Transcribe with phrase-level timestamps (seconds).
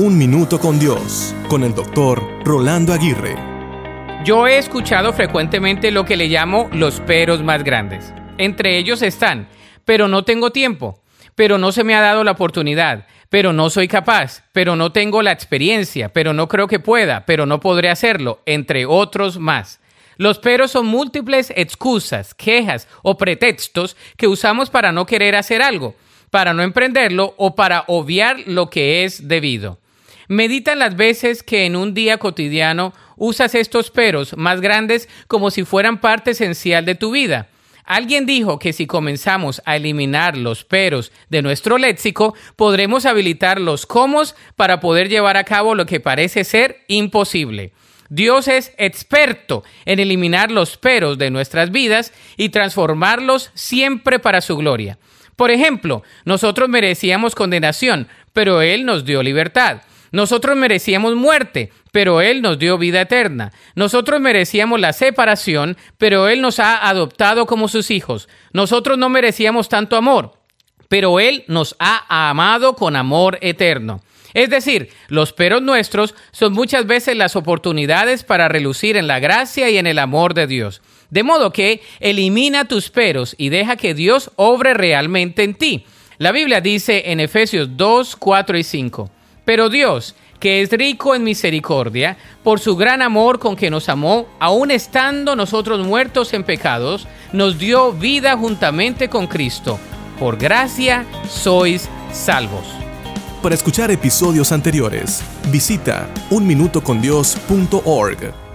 [0.00, 3.34] Un Minuto con Dios, con el doctor Rolando Aguirre.
[4.24, 8.14] Yo he escuchado frecuentemente lo que le llamo los peros más grandes.
[8.38, 9.48] Entre ellos están,
[9.84, 11.02] pero no tengo tiempo,
[11.34, 15.20] pero no se me ha dado la oportunidad, pero no soy capaz, pero no tengo
[15.20, 19.80] la experiencia, pero no creo que pueda, pero no podré hacerlo, entre otros más.
[20.16, 25.96] Los peros son múltiples excusas, quejas o pretextos que usamos para no querer hacer algo,
[26.30, 29.80] para no emprenderlo o para obviar lo que es debido.
[30.28, 35.64] Medita las veces que en un día cotidiano usas estos peros más grandes como si
[35.64, 37.48] fueran parte esencial de tu vida.
[37.84, 43.86] Alguien dijo que si comenzamos a eliminar los peros de nuestro léxico, podremos habilitar los
[43.86, 47.72] comos para poder llevar a cabo lo que parece ser imposible.
[48.10, 54.58] Dios es experto en eliminar los peros de nuestras vidas y transformarlos siempre para su
[54.58, 54.98] gloria.
[55.36, 59.80] Por ejemplo, nosotros merecíamos condenación, pero Él nos dio libertad.
[60.12, 63.52] Nosotros merecíamos muerte, pero Él nos dio vida eterna.
[63.74, 68.28] Nosotros merecíamos la separación, pero Él nos ha adoptado como sus hijos.
[68.52, 70.38] Nosotros no merecíamos tanto amor,
[70.88, 74.00] pero Él nos ha amado con amor eterno.
[74.34, 79.70] Es decir, los peros nuestros son muchas veces las oportunidades para relucir en la gracia
[79.70, 80.82] y en el amor de Dios.
[81.10, 85.86] De modo que elimina tus peros y deja que Dios obre realmente en ti.
[86.18, 89.10] La Biblia dice en Efesios 2, 4 y 5.
[89.48, 94.26] Pero Dios, que es rico en misericordia, por su gran amor con que nos amó,
[94.40, 99.78] aun estando nosotros muertos en pecados, nos dio vida juntamente con Cristo.
[100.18, 102.66] Por gracia sois salvos.
[103.42, 108.47] Para escuchar episodios anteriores, visita unminutocondios.org.